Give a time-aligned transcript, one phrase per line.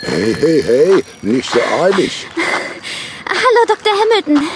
[0.00, 2.26] Hey, hey, hey, nicht so eilig.
[3.26, 3.92] Hallo, Dr.
[3.92, 4.48] Hamilton.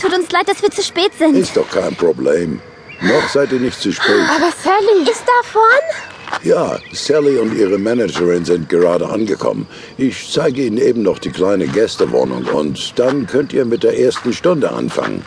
[0.00, 1.36] Tut uns leid, dass wir zu spät sind.
[1.36, 2.60] Ist doch kein Problem.
[3.00, 4.22] Noch seid ihr nicht zu spät.
[4.36, 6.42] Aber Sally, Ist da vorn?
[6.44, 9.66] Ja, Sally und ihre Managerin sind gerade angekommen.
[9.96, 14.32] Ich zeige Ihnen eben noch die kleine Gästewohnung und dann könnt ihr mit der ersten
[14.32, 15.24] Stunde anfangen.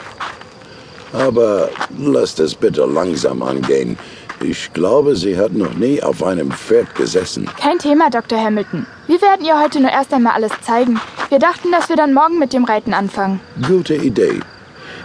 [1.11, 3.97] Aber lasst es bitte langsam angehen.
[4.43, 7.47] Ich glaube, sie hat noch nie auf einem Pferd gesessen.
[7.59, 8.39] kein Thema, Dr.
[8.39, 8.85] Hamilton.
[9.07, 10.99] Wir werden ihr heute nur erst einmal alles zeigen.
[11.29, 13.39] Wir dachten, dass wir dann morgen mit dem Reiten anfangen.
[13.67, 14.39] Gute Idee.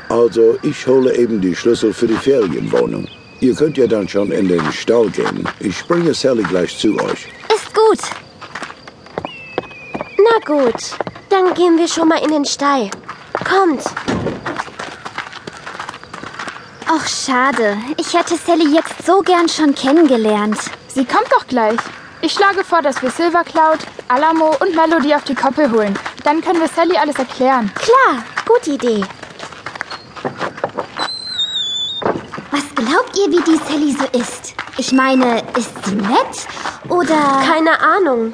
[0.09, 3.07] Also, ich hole eben die Schlüssel für die Ferienwohnung.
[3.41, 5.47] Ihr könnt ja dann schon in den Stall gehen.
[5.61, 7.29] Ich bringe Sally gleich zu euch.
[7.55, 7.99] Ist gut.
[10.19, 10.97] Na gut,
[11.29, 12.91] dann gehen wir schon mal in den Stall.
[13.45, 13.83] Kommt.
[16.99, 17.77] Ach, schade.
[17.99, 20.59] Ich hätte Sally jetzt so gern schon kennengelernt.
[20.89, 21.79] Sie kommt doch gleich.
[22.23, 25.99] Ich schlage vor, dass wir Silver Cloud, Alamo und Melody auf die Koppel holen.
[26.25, 27.71] Dann können wir Sally alles erklären.
[27.75, 29.05] Klar, gute Idee.
[32.51, 34.55] Was glaubt ihr, wie die Sally so ist?
[34.79, 36.49] Ich meine, ist sie nett?
[36.89, 37.43] Oder...
[37.47, 38.33] Keine Ahnung.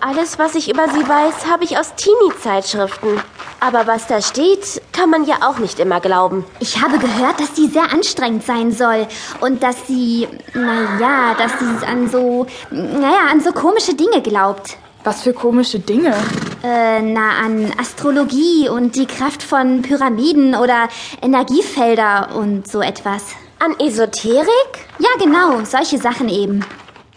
[0.00, 3.22] Alles, was ich über sie weiß, habe ich aus Teenie-Zeitschriften.
[3.60, 6.44] Aber was da steht, kann man ja auch nicht immer glauben.
[6.60, 9.06] Ich habe gehört, dass sie sehr anstrengend sein soll
[9.40, 14.76] und dass sie, naja, dass sie an so, naja, an so komische Dinge glaubt.
[15.04, 16.14] Was für komische Dinge.
[16.62, 20.88] Äh, na, an Astrologie und die Kraft von Pyramiden oder
[21.20, 23.24] Energiefelder und so etwas.
[23.58, 24.88] An Esoterik?
[24.98, 26.64] Ja, genau, solche Sachen eben.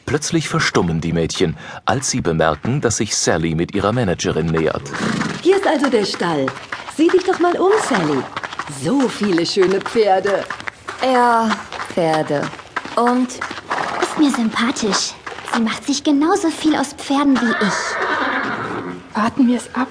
[0.05, 4.83] Plötzlich verstummen die Mädchen, als sie bemerken, dass sich Sally mit ihrer Managerin nähert.
[5.47, 6.45] Hier ist also der Stall.
[6.97, 8.21] Sieh dich doch mal um, Sally.
[8.83, 10.43] So viele schöne Pferde.
[11.01, 11.47] Ja,
[11.93, 12.41] Pferde.
[12.97, 13.29] Und
[14.01, 15.13] Ist mir sympathisch.
[15.53, 19.15] Sie macht sich genauso viel aus Pferden wie ich.
[19.15, 19.87] Warten wir es ab.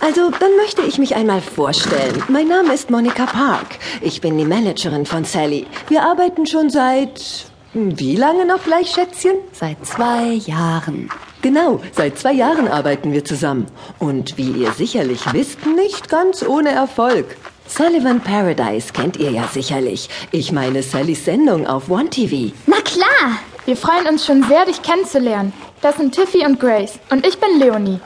[0.00, 2.22] Also, dann möchte ich mich einmal vorstellen.
[2.28, 3.66] Mein Name ist Monica Park.
[4.00, 5.66] Ich bin die Managerin von Sally.
[5.88, 7.20] Wir arbeiten schon seit.
[7.74, 9.34] hm, Wie lange noch gleich, Schätzchen?
[9.52, 11.10] seit zwei Jahren.
[11.42, 13.66] Genau, seit zwei Jahren arbeiten wir zusammen.
[13.98, 17.36] Und wie ihr sicherlich wisst, nicht ganz ohne Erfolg.
[17.66, 20.08] Sullivan Paradise kennt ihr ja sicherlich.
[20.30, 22.54] Ich meine Sallys Sendung auf One TV.
[22.66, 23.38] Na klar!
[23.64, 25.52] Wir freuen uns schon sehr, dich kennenzulernen.
[25.80, 26.98] Das sind Tiffy und Grace.
[27.10, 28.00] Und ich bin Leonie.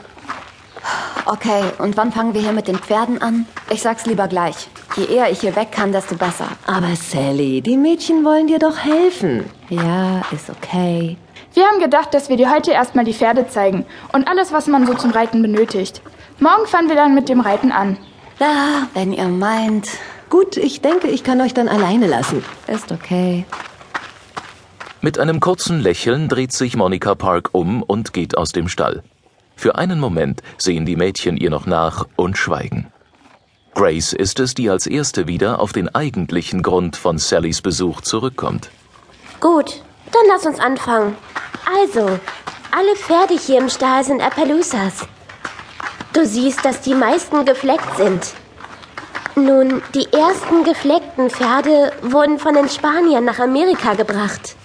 [1.25, 3.45] Okay, und wann fangen wir hier mit den Pferden an?
[3.69, 4.67] Ich sag's lieber gleich.
[4.95, 6.47] Je eher ich hier weg kann, desto besser.
[6.65, 9.45] Aber Sally, die Mädchen wollen dir doch helfen.
[9.69, 11.17] Ja, ist okay.
[11.57, 14.85] Wir haben gedacht, dass wir dir heute erstmal die Pferde zeigen und alles, was man
[14.85, 16.03] so zum Reiten benötigt.
[16.39, 17.97] Morgen fangen wir dann mit dem Reiten an.
[18.39, 19.89] Na, wenn ihr meint,
[20.29, 22.45] Gut, ich denke, ich kann euch dann alleine lassen.
[22.67, 23.43] ist okay.
[25.01, 29.01] Mit einem kurzen Lächeln dreht sich Monica Park um und geht aus dem Stall.
[29.55, 32.91] Für einen Moment sehen die Mädchen ihr noch nach und schweigen.
[33.73, 38.69] Grace ist es, die als erste wieder auf den eigentlichen Grund von Sallys Besuch zurückkommt.
[39.39, 39.81] Gut,
[40.11, 41.15] dann lass uns anfangen.
[41.75, 42.07] Also,
[42.71, 45.05] alle Pferde hier im Stall sind Appaloosas.
[46.13, 48.33] Du siehst, dass die meisten gefleckt sind.
[49.35, 54.55] Nun, die ersten gefleckten Pferde wurden von den Spaniern nach Amerika gebracht.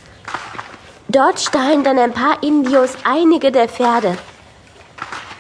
[1.09, 4.17] Dort stahlen dann ein paar Indios einige der Pferde.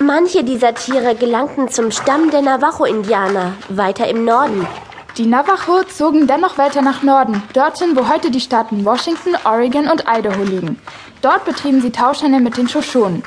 [0.00, 4.67] Manche dieser Tiere gelangten zum Stamm der Navajo-Indianer, weiter im Norden.
[5.17, 10.05] Die Navajo zogen dennoch weiter nach Norden, dorthin, wo heute die Staaten Washington, Oregon und
[10.09, 10.81] Idaho liegen.
[11.22, 13.22] Dort betrieben sie Tauschhandel mit den Shoshonen.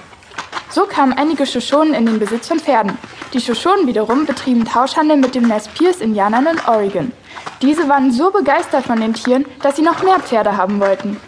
[0.69, 2.97] So kamen einige Shoshonen in den Besitz von Pferden.
[3.33, 7.13] Die Shoshonen wiederum betrieben Tauschhandel mit den Nez Perce-Indianern in Oregon.
[7.61, 11.21] Diese waren so begeistert von den Tieren, dass sie noch mehr Pferde haben wollten.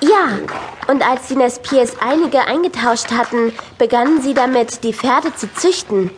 [0.00, 0.38] Ja,
[0.86, 6.12] und als die Nez Perce einige eingetauscht hatten, begannen sie damit, die Pferde zu züchten.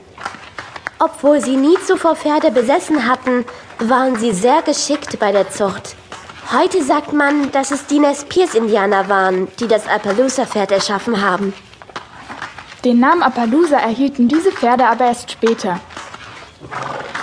[0.99, 3.47] Obwohl sie nie zuvor Pferde besessen hatten,
[3.79, 5.97] waren sie sehr geschickt bei der Zucht.
[6.55, 11.55] Heute sagt man, dass es die Nez Perce-Indianer waren, die das Appaloosa-Pferd erschaffen haben.
[12.85, 15.81] Den Namen Appaloosa erhielten diese Pferde aber erst später.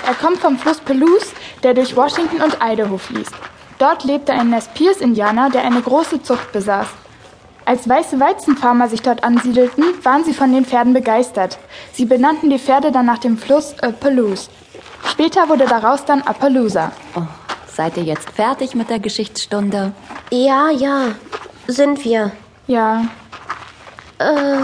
[0.07, 1.31] Er kommt vom Fluss Palouse,
[1.62, 3.36] der durch Washington und Idaho fließt.
[3.77, 6.88] Dort lebte ein Nez Perce-Indianer, der eine große Zucht besaß.
[7.65, 11.59] Als weiße Weizenfarmer sich dort ansiedelten, waren sie von den Pferden begeistert.
[11.94, 14.50] Sie benannten die Pferde dann nach dem Fluss Appaloosa.
[15.06, 16.92] Später wurde daraus dann Appaloosa.
[17.15, 17.21] Oh,
[17.79, 19.93] seid ihr jetzt fertig mit der Geschichtsstunde?
[20.31, 21.15] Ja, ja,
[21.67, 22.31] sind wir.
[22.67, 23.05] Ja,
[24.17, 24.57] Äh,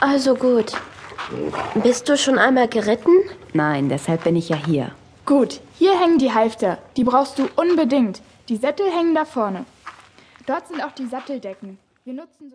[0.00, 0.72] also gut.
[1.82, 3.12] Bist du schon einmal geritten?
[3.52, 4.92] Nein, deshalb bin ich ja hier.
[5.26, 5.60] gut.
[5.78, 6.78] Hier hängen die Halfter.
[6.96, 8.22] Die brauchst du unbedingt.
[8.48, 9.66] Die Sättel hängen da vorne.
[10.46, 11.76] Dort sind auch die Satteldecken.
[12.06, 12.54] Wir nutzen so